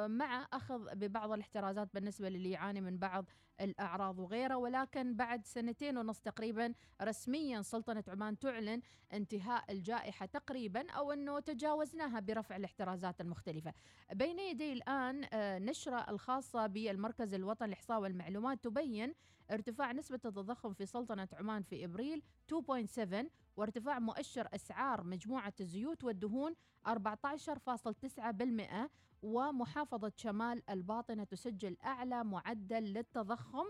مع 0.06 0.48
أخذ 0.54 0.96
ببعض 0.96 1.32
الاحترازات 1.32 1.90
بالنسبة 1.94 2.30
للي 2.30 2.52
يعاني 2.52 2.82
من 2.82 2.98
بعض 2.98 3.26
الأعراض 3.62 4.20
وغيره 4.20 4.56
ولكن 4.56 5.16
بعد 5.16 5.46
سنتين 5.46 5.98
ونص 5.98 6.20
تقريبا 6.20 6.74
رسميا 7.02 7.62
سلطنة 7.62 8.04
عمان 8.08 8.40
تعلن 8.40 8.82
انتهاء 9.14 9.72
الجائحة 9.72 10.26
تقريبا 10.26 10.92
أو 10.92 11.12
أنه 11.12 11.40
تجاوزناها 11.40 12.20
برفع 12.20 12.56
الاحترازات 12.56 13.22
المختلفة. 13.22 13.74
بين 14.14 14.40
يدي 14.40 14.74
الآن 14.74 15.28
آه، 15.34 15.60
نشرة 15.60 16.10
الخاصة 16.10 16.68
بالمركز 16.68 17.34
الوطني 17.34 17.68
للإحصاء 17.68 18.02
والمعلومات 18.02 18.64
تبين 18.64 19.14
ارتفاع 19.52 19.92
نسبة 19.92 20.20
التضخم 20.26 20.74
في 20.74 20.86
سلطنة 20.86 21.28
عمان 21.34 21.64
في 21.64 21.86
إبريل 21.86 22.24
2.7 22.48 23.26
وارتفاع 23.58 24.00
مؤشر 24.00 24.48
أسعار 24.56 25.04
مجموعة 25.04 25.54
الزيوت 25.60 26.04
والدهون 26.04 26.54
14.9% 26.88 26.92
ومحافظة 29.22 30.12
شمال 30.16 30.70
الباطنة 30.70 31.24
تسجل 31.24 31.78
أعلى 31.86 32.24
معدل 32.24 32.84
للتضخم. 32.84 33.66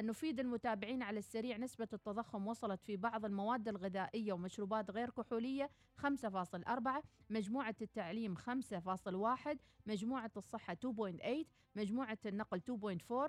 نفيد 0.00 0.40
المتابعين 0.40 1.02
على 1.02 1.18
السريع. 1.18 1.56
نسبة 1.56 1.88
التضخم 1.92 2.46
وصلت 2.46 2.82
في 2.82 2.96
بعض 2.96 3.24
المواد 3.24 3.68
الغذائية 3.68 4.32
ومشروبات 4.32 4.90
غير 4.90 5.10
كحولية 5.10 5.70
5.4 5.96 7.02
مجموعة 7.30 7.74
التعليم 7.82 8.36
5.1 8.36 9.56
مجموعة 9.86 10.30
الصحة 10.36 10.74
2.8 10.74 11.46
مجموعة 11.76 12.18
النقل 12.26 12.60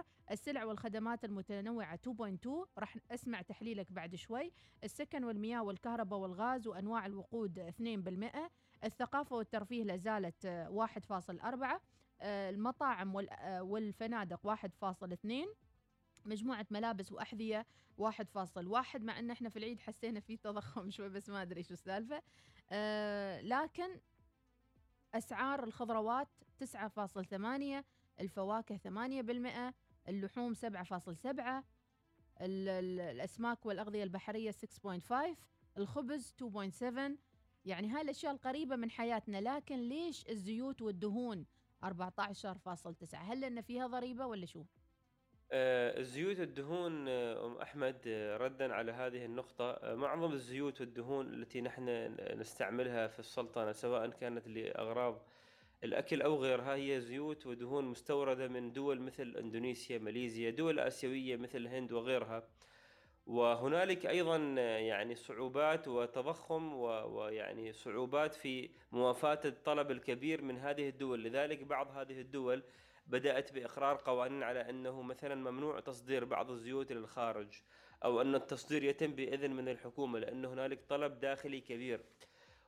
2.4 0.01 0.03
السلع 0.31 0.63
والخدمات 0.63 1.25
المتنوعة 1.25 1.99
2.2 2.07 2.49
راح 2.77 2.97
أسمع 3.11 3.41
تحليلك 3.41 3.91
بعد 3.91 4.15
شوي. 4.15 4.51
السكن 4.83 5.23
والمياه 5.23 5.63
والكهرباء 5.63 6.19
والغاز 6.19 6.67
وأنواع 6.67 7.05
الوقود 7.05 7.59
2% 7.59 8.49
الثقافة 8.83 9.35
والترفيه 9.35 9.83
لازالت 9.83 10.67
1.4 10.69 11.81
آه، 12.21 12.49
المطاعم 12.49 13.17
آه، 13.17 13.63
والفنادق 13.63 14.47
1.2 14.47 15.68
مجموعة 16.25 16.65
ملابس 16.71 17.11
وأحذية 17.11 17.65
1.1 18.01 19.01
مع 19.01 19.19
أن 19.19 19.31
إحنا 19.31 19.49
في 19.49 19.59
العيد 19.59 19.79
حسينا 19.79 20.19
في 20.19 20.37
تضخم 20.37 20.89
شوي 20.95 21.09
بس 21.09 21.29
ما 21.29 21.41
أدري 21.41 21.63
شو 21.63 21.73
السالفة. 21.73 22.21
آه 22.71 23.41
لكن 23.41 23.99
أسعار 25.13 25.63
الخضروات 25.63 26.27
9.8 26.63 27.83
الفواكه 28.19 28.77
8% 28.77 30.09
اللحوم 30.09 30.55
7.7 30.55 31.63
الأسماك 32.41 33.65
والأغذية 33.65 34.03
البحرية 34.03 34.51
6.5 34.51 35.13
الخبز 35.77 36.33
2.7 36.43 37.11
يعني 37.65 37.89
هاي 37.89 38.01
الأشياء 38.01 38.33
القريبة 38.33 38.75
من 38.75 38.91
حياتنا 38.91 39.41
لكن 39.41 39.75
ليش 39.75 40.27
الزيوت 40.29 40.81
والدهون 40.81 41.45
14.9 41.85 41.89
هل 43.13 43.41
لأن 43.41 43.61
فيها 43.61 43.87
ضريبة 43.87 44.25
ولا 44.25 44.45
شو؟ 44.45 44.63
آه، 45.51 45.99
الزيوت 45.99 46.39
والدهون 46.39 47.07
آه، 47.07 47.45
أم 47.45 47.57
أحمد 47.57 47.97
آه، 48.07 48.37
ردا 48.37 48.73
على 48.73 48.91
هذه 48.91 49.25
النقطة 49.25 49.95
معظم 49.95 50.33
الزيوت 50.33 50.81
والدهون 50.81 51.33
التي 51.33 51.61
نحن 51.61 52.15
نستعملها 52.35 53.07
في 53.07 53.19
السلطنة 53.19 53.71
سواء 53.71 54.09
كانت 54.09 54.47
لأغراض 54.47 55.21
الأكل 55.83 56.21
أو 56.21 56.35
غيرها 56.35 56.75
هي 56.75 57.01
زيوت 57.01 57.45
ودهون 57.45 57.85
مستوردة 57.85 58.47
من 58.47 58.73
دول 58.73 58.99
مثل 59.01 59.37
إندونيسيا، 59.37 59.97
ماليزيا، 59.97 60.49
دول 60.49 60.79
آسيوية 60.79 61.35
مثل 61.35 61.57
الهند 61.57 61.91
وغيرها. 61.91 62.43
وهنالك 63.27 64.05
أيضا 64.05 64.37
يعني 64.77 65.15
صعوبات 65.15 65.87
وتضخم 65.87 66.73
ويعني 66.73 67.73
صعوبات 67.73 68.33
في 68.33 68.69
موافاة 68.91 69.39
الطلب 69.45 69.91
الكبير 69.91 70.41
من 70.41 70.57
هذه 70.57 70.89
الدول، 70.89 71.23
لذلك 71.23 71.63
بعض 71.63 71.97
هذه 71.97 72.21
الدول 72.21 72.63
بدأت 73.09 73.53
بإقرار 73.53 73.95
قوانين 74.05 74.43
على 74.43 74.69
أنه 74.69 75.01
مثلا 75.01 75.35
ممنوع 75.35 75.79
تصدير 75.79 76.25
بعض 76.25 76.51
الزيوت 76.51 76.91
للخارج 76.91 77.47
أو 78.03 78.21
أن 78.21 78.35
التصدير 78.35 78.83
يتم 78.83 79.11
بإذن 79.11 79.51
من 79.51 79.69
الحكومة 79.69 80.19
لأن 80.19 80.45
هنالك 80.45 80.79
طلب 80.89 81.19
داخلي 81.19 81.61
كبير. 81.61 82.01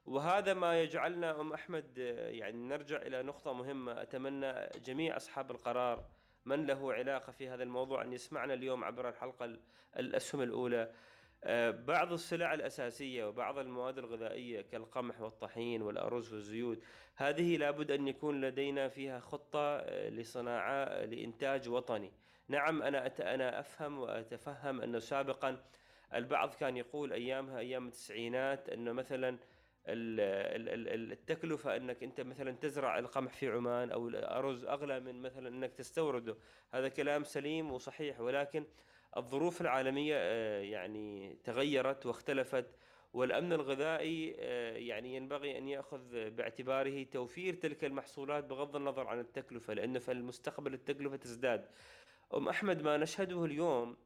وهذا 0.05 0.53
ما 0.53 0.81
يجعلنا 0.81 1.41
أم 1.41 1.53
أحمد 1.53 1.97
يعني 2.31 2.57
نرجع 2.57 3.01
إلى 3.01 3.23
نقطة 3.23 3.53
مهمة. 3.53 4.01
أتمنى 4.01 4.53
جميع 4.85 5.17
أصحاب 5.17 5.51
القرار 5.51 6.05
من 6.45 6.65
له 6.65 6.93
علاقة 6.93 7.31
في 7.31 7.49
هذا 7.49 7.63
الموضوع 7.63 8.01
أن 8.01 8.13
يسمعنا 8.13 8.53
اليوم 8.53 8.83
عبر 8.83 9.09
الحلقة 9.09 9.57
الأسهم 9.97 10.41
الأولى. 10.41 10.91
بعض 11.71 12.13
السلع 12.13 12.53
الأساسية 12.53 13.25
وبعض 13.25 13.57
المواد 13.57 13.97
الغذائية 13.97 14.61
كالقمح 14.61 15.21
والطحين 15.21 15.81
والأرز 15.81 16.33
والزيوت 16.33 16.83
هذه 17.15 17.57
لابد 17.57 17.91
أن 17.91 18.07
يكون 18.07 18.41
لدينا 18.41 18.87
فيها 18.87 19.19
خطة 19.19 19.59
آه، 19.59 20.09
لصناعة 20.09 21.05
لإنتاج 21.05 21.69
وطني. 21.69 22.11
نعم 22.47 22.81
أنا 22.81 23.11
أنا 23.19 23.59
أفهم 23.59 23.99
وأتفهم 23.99 24.81
أنه 24.81 24.99
سابقا 24.99 25.63
البعض 26.13 26.53
كان 26.53 26.77
يقول 26.77 27.13
أيامها 27.13 27.59
أيام 27.59 27.87
التسعينات 27.87 28.69
أنه 28.69 28.91
مثلا 28.91 29.37
التكلفة 29.87 31.75
أنك 31.75 32.03
أنت 32.03 32.21
مثلا 32.21 32.51
تزرع 32.51 32.99
القمح 32.99 33.33
في 33.33 33.49
عمان 33.49 33.91
أو 33.91 34.07
الأرز 34.07 34.65
أغلى 34.65 34.99
من 34.99 35.21
مثلا 35.21 35.47
أنك 35.47 35.73
تستورده. 35.73 36.37
هذا 36.73 36.87
كلام 36.87 37.23
سليم 37.23 37.71
وصحيح 37.71 38.19
ولكن 38.19 38.65
الظروف 39.17 39.61
العالمية 39.61 40.15
آه، 40.17 40.61
يعني 40.61 41.37
تغيرت 41.43 42.05
واختلفت 42.05 42.65
والأمن 43.13 43.53
الغذائي 43.53 44.35
آه، 44.39 44.77
يعني 44.77 45.15
ينبغي 45.15 45.57
أن 45.57 45.67
يأخذ 45.67 46.29
باعتباره 46.29 47.03
توفير 47.03 47.53
تلك 47.53 47.83
المحصولات 47.83 48.43
بغض 48.43 48.75
النظر 48.75 49.07
عن 49.07 49.19
التكلفة 49.19 49.73
لأنه 49.73 49.99
في 49.99 50.11
المستقبل 50.11 50.73
التكلفة 50.73 51.15
تزداد. 51.15 51.65
أم 52.33 52.49
أحمد 52.49 52.81
ما 52.81 52.97
نشهده 52.97 53.45
اليوم 53.45 53.97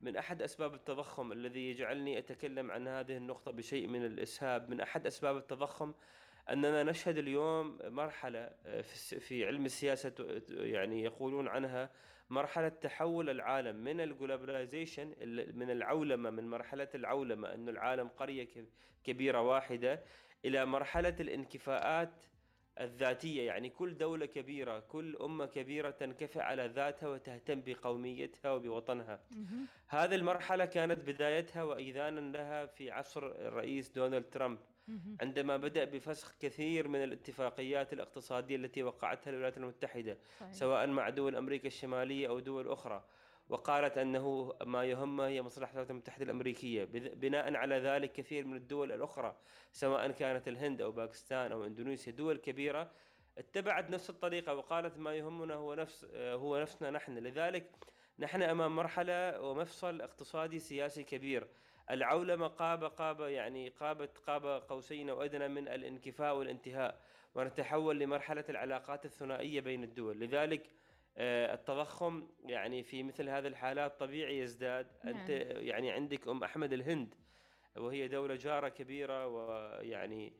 من 0.00 0.16
أحد 0.16 0.42
أسباب 0.42 0.74
التضخم 0.74 1.32
الذي 1.32 1.70
يجعلني 1.70 2.18
أتكلم 2.18 2.70
عن 2.70 2.88
هذه 2.88 3.16
النقطة 3.16 3.50
بشيء 3.50 3.86
من 3.86 4.04
الإسهاب 4.04 4.70
من 4.70 4.80
أحد 4.80 5.06
أسباب 5.06 5.36
التضخم 5.36 5.94
أننا 6.50 6.82
نشهد 6.82 7.18
اليوم 7.18 7.78
مرحلة 7.84 8.50
آه، 8.66 8.80
في 9.18 9.46
علم 9.46 9.64
السياسة 9.64 10.42
يعني 10.48 11.02
يقولون 11.02 11.48
عنها 11.48 11.90
مرحلة 12.30 12.68
تحول 12.68 13.30
العالم 13.30 13.76
من 13.76 14.00
الجلوبلايزيشن 14.00 15.14
من 15.54 15.70
العولمة 15.70 16.30
من 16.30 16.50
مرحلة 16.50 16.88
العولمة 16.94 17.54
أن 17.54 17.68
العالم 17.68 18.08
قرية 18.08 18.48
كبيرة 19.04 19.40
واحدة 19.40 20.02
إلى 20.44 20.66
مرحلة 20.66 21.16
الانكفاءات 21.20 22.12
الذاتية 22.80 23.46
يعني 23.46 23.70
كل 23.70 23.98
دولة 23.98 24.26
كبيرة 24.26 24.78
كل 24.80 25.16
أمة 25.16 25.46
كبيرة 25.46 25.90
تنكفئ 25.90 26.40
على 26.40 26.66
ذاتها 26.66 27.08
وتهتم 27.08 27.62
بقوميتها 27.66 28.52
وبوطنها. 28.52 29.20
هذه 29.88 30.14
المرحلة 30.14 30.64
كانت 30.64 30.98
بدايتها 31.08 31.62
وإذانا 31.62 32.20
لها 32.36 32.66
في 32.66 32.90
عصر 32.90 33.26
الرئيس 33.26 33.90
دونالد 33.92 34.24
ترامب. 34.24 34.58
عندما 35.20 35.56
بدأ 35.56 35.84
بفسخ 35.84 36.34
كثير 36.40 36.88
من 36.88 37.04
الاتفاقيات 37.04 37.92
الاقتصادية 37.92 38.56
التي 38.56 38.82
وقعتها 38.82 39.30
الولايات 39.30 39.56
المتحدة 39.56 40.18
صحيح. 40.40 40.52
سواء 40.52 40.86
مع 40.86 41.08
دول 41.08 41.36
أمريكا 41.36 41.66
الشمالية 41.66 42.28
أو 42.28 42.38
دول 42.38 42.68
أخرى 42.68 43.04
وقالت 43.48 43.98
أنه 43.98 44.54
ما 44.64 44.84
يهمها 44.84 45.28
هي 45.28 45.42
مصلحة 45.42 45.70
الولايات 45.70 45.90
المتحدة 45.90 46.24
الأمريكية. 46.24 46.84
بناء 46.92 47.54
على 47.54 47.74
ذلك 47.78 48.12
كثير 48.12 48.46
من 48.46 48.56
الدول 48.56 48.92
الأخرى 48.92 49.36
سواء 49.72 50.10
كانت 50.10 50.48
الهند 50.48 50.82
أو 50.82 50.92
باكستان 50.92 51.52
أو 51.52 51.64
إندونيسيا 51.64 52.12
دول 52.12 52.36
كبيرة 52.36 52.90
اتبعت 53.38 53.90
نفس 53.90 54.10
الطريقة 54.10 54.54
وقالت 54.54 54.98
ما 54.98 55.14
يهمنا 55.14 55.54
هو 55.54 55.74
نفس 55.74 56.04
هو 56.14 56.60
نفسنا 56.60 56.90
نحن. 56.90 57.18
لذلك 57.18 57.70
نحن 58.18 58.42
أمام 58.42 58.76
مرحلة 58.76 59.40
ومفصل 59.40 60.00
اقتصادي 60.00 60.58
سياسي 60.58 61.04
كبير. 61.04 61.46
العولمة 61.90 62.46
قاب 62.46 62.84
قاب 62.84 63.20
يعني 63.20 63.68
قابت 63.68 64.18
قاب 64.18 64.46
قوسين 64.46 65.10
أو 65.10 65.22
أدنى 65.22 65.48
من 65.48 65.68
الانكفاء 65.68 66.36
والانتهاء 66.36 67.00
ونتحول 67.34 67.98
لمرحلة 67.98 68.44
العلاقات 68.48 69.04
الثنائية 69.04 69.60
بين 69.60 69.84
الدول. 69.84 70.20
لذلك 70.20 70.70
آه، 71.18 71.54
التضخم 71.54 72.28
يعني 72.44 72.82
في 72.82 73.02
مثل 73.02 73.28
هذه 73.28 73.46
الحالات 73.46 74.00
طبيعي 74.00 74.38
يزداد. 74.38 74.86
أنت 75.04 75.30
نعم. 75.30 75.66
يعني 75.66 75.90
عندك 75.90 76.28
أم 76.28 76.44
أحمد 76.44 76.72
الهند 76.72 77.14
وهي 77.76 78.08
دولة 78.08 78.34
جارة 78.34 78.68
كبيرة 78.68 79.26
ويعني 79.26 80.32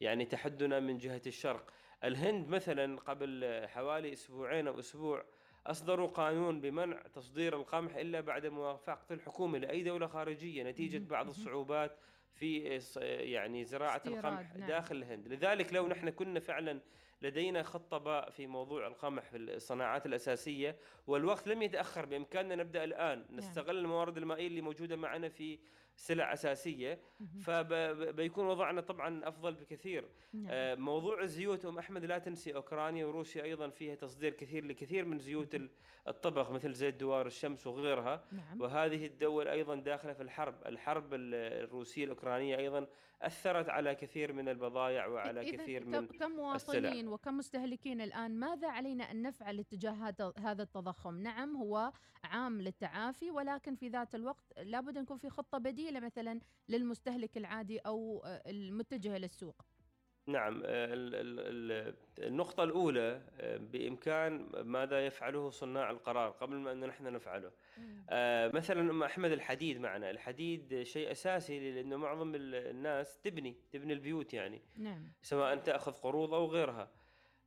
يعني 0.00 0.24
تحدنا 0.24 0.80
من 0.80 0.98
جهة 0.98 1.22
الشرق. 1.26 1.70
الهند 2.04 2.48
مثلا 2.48 3.00
قبل 3.00 3.62
حوالي 3.68 4.12
أسبوعين 4.12 4.68
أو 4.68 4.78
أسبوع 4.78 5.24
أصدروا 5.70 6.08
قانون 6.08 6.60
بمنع 6.60 7.02
تصدير 7.02 7.56
القمح 7.56 7.96
إلا 7.96 8.20
بعد 8.20 8.46
موافقة 8.46 9.14
الحكومة 9.14 9.58
لأي 9.58 9.82
دولة 9.82 10.06
خارجية 10.06 10.62
نتيجة 10.62 11.08
بعض. 11.08 11.28
الصعوبات 11.28 11.98
في 12.34 12.80
يعني 13.02 13.64
زراعة 13.64 14.02
القمح 14.06 14.56
نعم. 14.56 14.68
داخل 14.68 14.96
الهند 14.96 15.28
لذلك 15.28 15.72
لو 15.72 15.88
نحن 15.88 16.10
كنا 16.10 16.40
فعلا 16.40 16.80
لدينا 17.22 17.62
خطة 17.62 17.98
باء 17.98 18.30
في 18.30 18.46
موضوع 18.46 18.86
القمح 18.86 19.22
في 19.22 19.36
الصناعات 19.36 20.06
الأساسية 20.06 20.76
والوقت 21.06 21.48
لم 21.48 21.62
يتأخر 21.62 22.06
بإمكاننا 22.06 22.54
نبدأ 22.54 22.84
الآن 22.84 23.24
نستغل 23.30 23.78
الموارد 23.78 24.16
المائية 24.16 24.46
اللي 24.46 24.60
موجودة 24.60 24.96
معنا 24.96 25.28
في 25.28 25.58
سلع 25.98 26.32
أساسية 26.32 26.98
مهم. 27.20 27.40
فبيكون 27.40 28.46
وضعنا 28.46 28.80
طبعا 28.80 29.28
أفضل 29.28 29.54
بكثير. 29.54 30.08
نعم. 30.32 30.46
آه، 30.50 30.74
موضوع 30.74 31.22
الزيوت 31.22 31.64
أم 31.64 31.78
أحمد 31.78 32.04
لا 32.04 32.18
تنسي 32.18 32.54
أوكرانيا 32.54 33.06
وروسيا 33.06 33.42
أيضا 33.44 33.68
فيها 33.68 33.94
تصدير 33.94 34.32
كثير 34.32 34.64
لكثير 34.64 35.04
من 35.04 35.18
زيوت 35.18 35.54
ال- 35.54 35.70
الطبخ 36.08 36.50
مثل 36.50 36.72
زيت 36.72 36.94
دوار 36.94 37.26
الشمس 37.26 37.66
وغيرها. 37.66 38.24
نعم. 38.32 38.60
وهذه 38.60 39.06
الدول 39.06 39.48
أيضا 39.48 39.74
داخلة 39.74 40.12
في 40.12 40.22
الحرب، 40.22 40.54
الحرب 40.66 41.14
ال- 41.14 41.34
الروسية 41.64 42.04
الأوكرانية 42.04 42.56
أيضا 42.58 42.86
أثرت 43.22 43.68
على 43.68 43.94
كثير 43.94 44.32
من 44.32 44.48
البضائع 44.48 45.06
وعلى 45.06 45.40
إذن 45.40 45.56
كثير 45.56 45.82
كم- 45.82 45.90
من 45.90 46.06
كمواطنين 46.06 47.08
وكمستهلكين 47.08 48.00
الآن؟ 48.00 48.38
ماذا 48.38 48.68
علينا 48.68 49.04
أن 49.10 49.22
نفعل 49.22 49.58
اتجاه 49.58 50.14
هذا 50.38 50.62
التضخم؟ 50.62 51.14
نعم 51.18 51.56
هو 51.56 51.92
عام 52.24 52.60
للتعافي 52.62 53.30
ولكن 53.30 53.74
في 53.74 53.88
ذات 53.88 54.14
الوقت 54.14 54.44
لابد 54.62 54.96
أن 54.96 55.02
يكون 55.02 55.16
في 55.18 55.30
خطة 55.30 55.58
بديلة 55.88 56.06
مثلا 56.06 56.40
للمستهلك 56.68 57.36
العادي 57.36 57.78
أو 57.78 58.22
آه، 58.24 58.42
المتجه 58.50 59.18
للسوق. 59.18 59.62
نعم 60.26 60.62
آه، 60.64 60.84
ال- 60.94 61.14
ال- 61.14 61.40
ال- 61.40 61.94
النقطة 62.26 62.64
الأولى 62.64 63.22
آه، 63.40 63.56
بإمكان 63.56 64.50
ماذا 64.64 65.06
يفعله 65.06 65.50
صناع 65.50 65.90
القرار 65.90 66.30
قبل 66.30 66.56
ما 66.56 66.72
أن 66.72 66.80
نحن 66.84 67.12
نفعله. 67.12 67.50
مثلا 68.54 68.80
أم 68.90 69.02
أحمد 69.02 69.32
الحديد 69.32 69.80
معنا. 69.80 70.10
الحديد 70.10 70.82
شيء 70.82 71.10
أساسي 71.10 71.70
لأنه 71.72 71.96
معظم 71.96 72.34
ال- 72.34 72.54
الناس 72.54 73.18
تبني 73.20 73.56
تبني 73.70 73.92
البيوت 73.92 74.34
يعني 74.34 74.60
نعم. 74.76 75.12
سواء 75.22 75.56
تأخذ 75.56 75.92
قروض 75.92 76.34
أو 76.34 76.46
غيرها. 76.46 76.90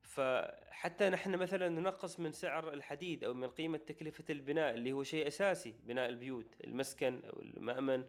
فحتى 0.01 1.09
نحن 1.09 1.35
مثلا 1.35 1.69
ننقص 1.69 2.19
من 2.19 2.31
سعر 2.31 2.73
الحديد 2.73 3.23
أو 3.23 3.33
من 3.33 3.47
قيمة 3.49 3.77
تكلفة 3.77 4.23
البناء 4.29 4.73
اللي 4.73 4.91
هو 4.91 5.03
شيء 5.03 5.27
أساسي 5.27 5.75
بناء 5.83 6.09
البيوت 6.09 6.55
المسكن 6.63 7.21
أو 7.25 7.41
المأمن. 7.41 8.03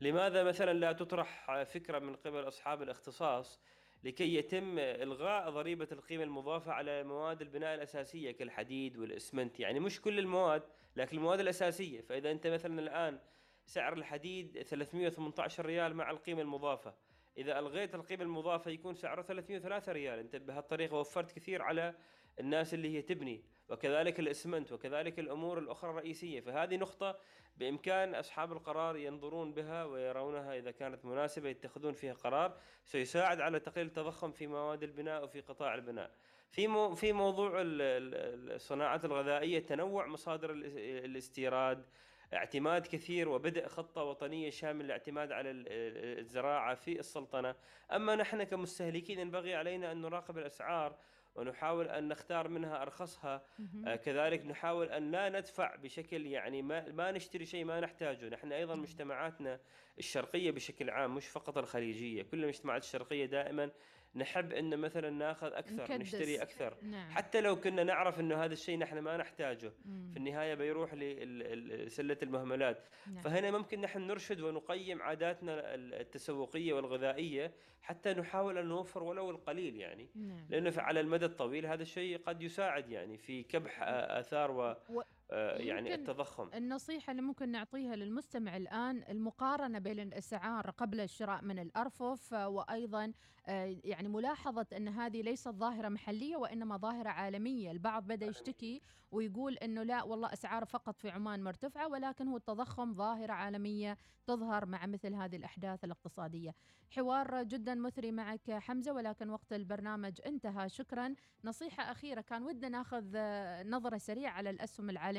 لماذا 0.00 0.44
مثلا 0.44 0.72
لا 0.72 0.92
تطرح 0.92 1.62
فكرة 1.62 1.98
من 1.98 2.16
قبل 2.16 2.48
أصحاب 2.48 2.82
الاختصاص 2.82 3.60
لكي 4.04 4.34
يتم 4.34 4.78
إلغاء 4.78 5.50
ضريبة 5.50 5.88
القيمة 5.92 6.24
المضافة 6.24 6.72
على 6.72 7.04
مواد 7.04 7.42
البناء 7.42 7.74
الأساسية 7.74 8.30
كالحديد 8.30 8.98
والإسمنت؟ 8.98 9.60
يعني 9.60 9.80
مش 9.80 10.00
كل 10.00 10.18
المواد 10.18 10.62
لكن 10.96 11.16
المواد 11.16 11.40
الأساسية. 11.40 12.00
فإذا 12.00 12.30
أنت 12.30 12.46
مثلا 12.46 12.80
الآن 12.80 13.18
سعر 13.66 13.92
الحديد 13.92 14.62
318 14.62 15.66
ريال 15.66 15.94
مع 15.94 16.10
القيمة 16.10 16.42
المضافة. 16.42 16.94
إذا 17.38 17.58
ألغيت 17.58 17.94
القيمة 17.94 18.22
المضافة 18.22 18.70
يكون 18.70 18.94
سعره 18.94 19.22
303 19.22 19.92
ريال. 19.92 20.18
أنت 20.18 20.36
بهالطريقة 20.36 20.96
وفرت 20.96 21.32
كثير 21.32 21.62
على 21.62 21.94
الناس 22.40 22.74
اللي 22.74 22.96
هي 22.96 23.02
تبني. 23.02 23.42
وكذلك 23.68 24.20
الاسمنت 24.20 24.72
وكذلك 24.72 25.18
الأمور 25.18 25.58
الاخرى 25.58 25.90
الرئيسية. 25.90 26.40
فهذه 26.40 26.76
نقطة 26.76 27.18
بإمكان 27.56 28.14
أصحاب 28.14 28.52
القرار 28.52 28.96
ينظرون 28.96 29.52
بها 29.52 29.84
ويرونها 29.84 30.58
إذا 30.58 30.70
كانت 30.70 31.04
مناسبة 31.04 31.48
يتخذون 31.48 31.92
فيها 31.92 32.14
قرار. 32.14 32.56
سيساعد 32.84 33.40
على 33.40 33.60
تقليل 33.60 33.86
التضخم 33.86 34.32
في 34.32 34.46
مواد 34.46 34.82
البناء 34.82 35.24
وفي 35.24 35.40
قطاع 35.40 35.74
البناء. 35.74 36.10
في 36.50 36.68
مو 36.68 36.94
في 36.94 37.12
موضوع 37.12 37.60
ال- 37.60 37.82
ال- 37.82 38.52
الصناعات 38.52 39.04
الغذائية 39.04 39.58
تنوع 39.58 40.06
مصادر 40.06 40.50
الاس- 40.50 41.04
الاستيراد 41.04 41.86
اعتماد 42.34 42.86
كثير 42.86 43.28
وبدء 43.28 43.66
خطة 43.66 44.02
وطنية 44.02 44.50
شامله 44.50 44.84
للاعتماد 44.84 45.32
على 45.32 45.50
ال- 45.50 45.66
ال- 45.68 46.18
الزراعة 46.18 46.74
في 46.74 46.98
السلطنة. 46.98 47.54
أما 47.92 48.14
نحن 48.16 48.42
كمستهلكين 48.42 49.18
ينبغي 49.18 49.54
علينا 49.54 49.92
أن 49.92 50.02
نراقب 50.02 50.38
الأسعار 50.38 50.96
ونحاول 51.36 51.88
أن 51.88 52.08
نختار 52.08 52.48
منها 52.48 52.82
أرخصها. 52.82 53.44
مهم. 53.58 53.88
آه، 53.88 53.96
كذلك 53.96 54.46
نحاول 54.46 54.88
أن 54.90 55.10
لا 55.10 55.28
ندفع 55.28 55.76
بشكل 55.76 56.26
يعني 56.26 56.62
ما 56.62 56.92
ما 56.92 57.12
نشتري 57.12 57.46
شيء 57.46 57.64
ما 57.64 57.80
نحتاجه، 57.80 58.28
نحن 58.28 58.52
أيضا 58.52 58.74
مجتمعاتنا 58.74 59.60
الشرقية 59.98 60.50
بشكل 60.50 60.90
عام 60.90 61.14
مش 61.14 61.28
فقط 61.28 61.58
الخليجية، 61.58 62.22
كل 62.22 62.44
المجتمعات 62.44 62.82
الشرقية 62.82 63.26
دائما 63.26 63.70
نحب 64.16 64.52
إن 64.52 64.78
مثلا 64.78 65.10
ناخذ 65.10 65.52
أكثر، 65.52 65.82
نكدس. 65.82 66.00
نشتري 66.00 66.42
أكثر، 66.42 66.76
نعم 66.82 67.10
حتى 67.10 67.40
لو 67.40 67.60
كنا 67.60 67.84
نعرف 67.84 68.20
إنه 68.20 68.44
هذا 68.44 68.52
الشيء 68.52 68.78
نحن 68.78 68.98
ما 68.98 69.16
نحتاجه، 69.16 69.72
مم. 69.84 70.10
في 70.12 70.16
النهاية 70.18 70.54
بيروح 70.54 70.94
لسله 70.94 72.16
المهملات، 72.22 72.84
نعم. 73.06 73.20
فهنا 73.22 73.50
ممكن 73.50 73.80
نحن 73.80 74.00
نرشد 74.06 74.40
ونقيم 74.40 75.02
عاداتنا 75.02 75.74
التسوقية 75.74 76.72
والغذائية 76.72 77.52
حتى 77.82 78.12
نحاول 78.14 78.58
أن 78.58 78.66
نوفر 78.66 79.02
ولو 79.02 79.30
القليل 79.30 79.76
يعني. 79.76 80.08
نعم 80.14 80.46
لأنه 80.50 80.72
على 80.76 81.00
المدى 81.00 81.24
الطويل 81.24 81.66
هذا 81.66 81.82
الشيء 81.82 82.18
قد 82.18 82.42
يساعد 82.42 82.90
يعني 82.90 83.18
في 83.18 83.42
كبح 83.42 83.78
آثار 83.82 84.50
و 84.50 84.76
و- 84.90 85.02
يعني 85.30 85.90
يمكن 85.90 86.00
التضخم. 86.00 86.50
النصيحة 86.54 87.10
اللي 87.10 87.22
ممكن 87.22 87.48
نعطيها 87.48 87.96
للمستمع 87.96 88.56
الآن 88.56 89.02
المقارنة 89.08 89.78
بين 89.78 90.00
الأسعار 90.00 90.70
قبل 90.70 91.00
الشراء 91.00 91.44
من 91.44 91.58
الأرفف 91.58 92.34
آه، 92.34 92.48
وأيضا 92.48 93.12
آه، 93.48 93.76
يعني 93.84 94.08
ملاحظة 94.08 94.66
أن 94.76 94.88
هذه 94.88 95.22
ليست 95.22 95.48
ظاهرة 95.48 95.88
محلية 95.88 96.36
وإنما 96.36 96.76
ظاهرة 96.76 97.08
عالمية. 97.08 97.70
البعض 97.70 98.06
بدأ 98.06 98.26
يشتكي 98.26 98.82
ويقول 99.10 99.54
أنه 99.54 99.82
لا 99.82 100.02
والله 100.02 100.32
أسعار 100.32 100.64
فقط 100.64 100.98
في 100.98 101.10
عمان 101.10 101.42
مرتفعة 101.44 101.88
ولكن 101.88 102.28
هو 102.28 102.36
التضخم 102.36 102.94
ظاهرة 102.94 103.32
عالمية 103.32 103.98
تظهر 104.26 104.66
مع 104.66 104.86
مثل 104.86 105.14
هذه 105.14 105.36
الأحداث 105.36 105.84
الاقتصادية. 105.84 106.54
حوار 106.90 107.42
جدا 107.42 107.74
مثري 107.74 108.12
معك 108.12 108.50
حمزة 108.50 108.92
ولكن 108.92 109.30
وقت 109.30 109.52
البرنامج 109.52 110.20
انتهى. 110.26 110.68
شكرا. 110.68 111.14
نصيحة 111.44 111.90
أخيرة 111.90 112.20
كان 112.20 112.42
ودنا 112.42 112.68
ناخذ 112.68 113.12
آه، 113.16 113.62
نظرة 113.62 113.98
سريعة 113.98 114.32
على 114.32 114.50
الأسهم 114.50 114.90
العالمية. 114.90 115.15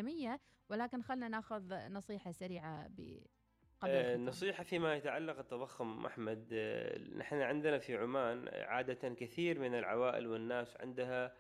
ولكن 0.70 1.02
خلنا 1.02 1.28
ناخذ 1.28 1.90
نصيحة 1.90 2.32
سريعة 2.32 2.88
ب 2.88 3.20
قبل 3.80 3.92
آه،. 3.92 4.16
النصيحة 4.16 4.64
فيما 4.64 4.96
يتعلق 4.96 5.40
التضخم 5.40 6.06
أحمد 6.06 6.50
آه، 6.54 6.98
نحن 6.98 7.42
عندنا 7.42 7.78
في 7.78 7.98
عمان 7.98 8.48
عادة 8.48 9.10
كثير 9.10 9.60
من 9.60 9.76
العوائل 9.76 10.28
والناس 10.28 10.78
عندها 10.78 11.34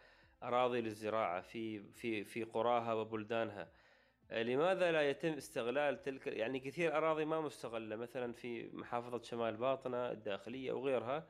أراضي 0.43 0.82
للزراعة 0.82 1.41
في 1.41 1.80
في 1.80 2.24
في 2.24 2.43
قراها 2.43 2.93
وبلدانها 2.93 3.72
آه، 4.32 4.43
لماذا 4.43 4.91
لا 4.91 5.10
يتم 5.10 5.34
استغلال 5.34 6.02
تلك 6.02 6.28
يعني 6.28 6.60
كثير 6.60 6.98
أراضي 6.98 7.26
ما 7.26 7.41
مستغلة 7.41 7.96
مثلا 7.96 8.34
في 8.34 8.70
محافظة 8.74 9.22
شمال 9.22 9.58
باطنة 9.58 10.12
الداخلية 10.12 10.72
وغيرها. 10.72 11.28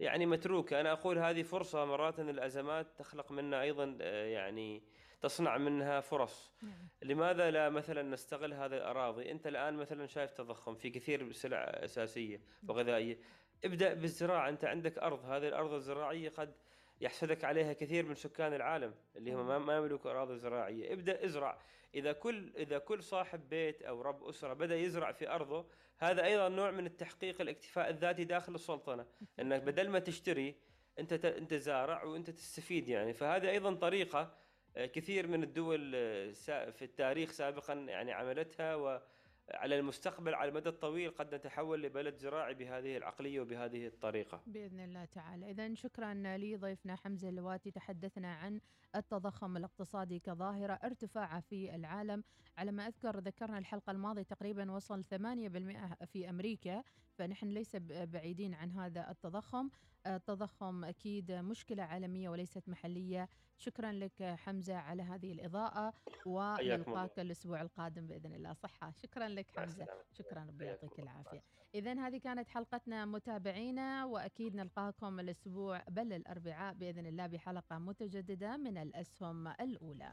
يعني 0.00 0.26
متروكة 0.26 0.80
أنا 0.80 0.92
أقول 0.92 1.18
هذه 1.18 1.42
فرصة 1.42 1.84
مرات 1.84 2.20
الأزمات 2.20 2.86
تخلق 2.98 3.32
منا 3.32 3.62
أيضا 3.62 3.98
آه، 4.00 4.24
يعني 4.26 4.82
تصنع 5.24 5.58
منها 5.58 6.00
فرص. 6.00 6.52
نعم. 6.62 6.88
لماذا 7.02 7.50
لا 7.50 7.68
مثلا 7.70 8.02
نستغل 8.02 8.54
هذه 8.54 8.76
الأراضي؟ 8.76 9.30
أنت 9.30 9.46
الآن 9.46 9.74
مثلا 9.74 10.06
شايف 10.06 10.32
تضخم 10.32 10.74
في 10.74 10.90
كثير 10.90 11.32
سلع 11.32 11.58
أساسية 11.58 12.40
وغذائية. 12.68 13.18
ابدأ 13.64 13.94
بالزراعة. 13.94 14.48
أنت 14.48 14.64
عندك 14.64 14.98
أرض. 14.98 15.24
هذه 15.24 15.48
الأرض 15.48 15.72
الزراعية 15.72 16.28
قد 16.28 16.54
يحسدك 17.00 17.44
عليها 17.44 17.72
كثير 17.72 18.06
من 18.06 18.14
سكان 18.14 18.54
العالم 18.54 18.94
اللي 19.16 19.32
هم 19.32 19.66
ما- 19.66 19.76
يملكوا 19.76 20.10
أراضي 20.10 20.36
زراعية. 20.36 20.92
ابدأ 20.92 21.24
ازرع. 21.24 21.58
إذا 21.94 22.12
كل 22.12 22.52
إذا 22.56 22.78
كل 22.78 23.02
صاحب 23.02 23.48
بيت 23.48 23.82
أو 23.82 24.02
رب 24.02 24.24
أسرة 24.24 24.52
بدأ 24.52 24.76
يزرع 24.76 25.12
في 25.12 25.30
أرضه 25.30 25.66
هذا 25.98 26.24
أيضا 26.24 26.48
نوع 26.48 26.70
من 26.70 26.86
التحقيق 26.86 27.40
الاكتفاء 27.40 27.90
الذاتي 27.90 28.24
داخل 28.24 28.54
السلطنة. 28.54 29.06
أنك 29.40 29.62
بدل 29.62 29.88
ما 29.88 29.98
تشتري 29.98 30.54
أنت 30.98 31.24
أنت 31.24 31.54
زارع 31.54 32.04
وأنت 32.04 32.30
تستفيد 32.30 32.88
يعني. 32.88 33.12
فهذه 33.14 33.50
أيضا 33.50 33.74
طريقة 33.74 34.43
كثير 34.76 35.26
من 35.26 35.42
الدول 35.42 35.92
آه، 35.94 36.30
في 36.70 36.82
التاريخ 36.82 37.30
سابقا 37.30 37.74
يعني 37.74 38.12
عملتها 38.12 38.74
وعلى 38.74 39.78
المستقبل 39.78 40.34
على 40.34 40.48
المدى 40.48 40.68
الطويل 40.68 41.10
قد 41.10 41.34
نتحول 41.34 41.82
لبلد 41.82 42.16
زراعي 42.16 42.54
بهذه 42.54 42.96
العقلية 42.96 43.40
وبهذه 43.40 43.86
الطريقة. 43.86 44.40
بإذن 44.46 44.80
الله 44.80 45.04
تعالى. 45.04 45.50
اذا 45.50 45.74
شكرا 45.74 46.14
لضيفنا 46.14 46.96
حمزة 46.96 47.28
اللواتي 47.28 47.70
تحدثنا 47.70 48.34
عن 48.34 48.60
التضخم 48.96 49.56
الاقتصادي 49.56 50.18
كظاهرة 50.18 50.72
ارتفاع 50.72 51.40
في 51.40 51.74
العالم. 51.74 52.24
على 52.58 52.72
ما 52.72 52.86
أذكر 52.86 53.18
ذكرنا 53.20 53.58
الحلقة 53.58 53.90
الماضية 53.90 54.22
تقريبا 54.22 54.72
وصل 54.72 55.04
8% 55.04 56.06
في 56.06 56.30
أمريكا. 56.30 56.82
فنحن 57.18 57.48
ليس 57.48 57.76
بعيدين 57.76 58.54
عن 58.54 58.70
هذا 58.70 59.10
التضخم. 59.10 59.70
التضخم 60.06 60.84
أكيد 60.84 61.32
مشكلة 61.32 61.82
عالمية 61.82 62.28
وليست 62.28 62.68
محلية. 62.68 63.28
شكرا 63.56 63.92
لك 63.92 64.22
حمزة 64.22 64.76
على 64.76 65.02
هذه 65.02 65.32
الإضاءة 65.32 65.94
الله. 66.26 66.54
ونلقاك 66.54 67.18
الأسبوع 67.18 67.62
القادم 67.62 68.06
بإذن 68.06 68.34
الله. 68.34 68.52
صحة. 68.52 68.92
شكرا 69.02 69.28
لك 69.28 69.58
السلامة. 69.58 69.90
شكرا 70.12 70.44
ربي 70.44 70.64
يعطيك 70.64 70.98
العافية. 71.00 71.42
إذا 71.74 72.06
هذه 72.06 72.18
كانت 72.18 72.48
حلقتنا 72.48 73.04
متابعينا 73.04 74.04
وأكيد 74.04 74.54
نلقاكم 74.54 75.20
الأسبوع 75.20 75.82
بل 75.90 76.12
الأربعاء 76.12 76.74
بإذن 76.74 77.06
الله 77.06 77.26
بحلقة 77.26 77.78
متجددة 77.78 78.56
من 78.56 78.78
الأسهم 78.78 79.48
الأولى. 79.48 80.12